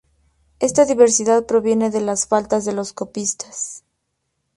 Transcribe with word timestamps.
Esta 0.59 0.85
diversidad 0.85 1.45
proviene 1.45 1.91
de 1.91 2.01
las 2.01 2.25
faltas 2.25 2.65
de 2.65 2.73
los 2.73 2.91
copistas. 2.91 3.83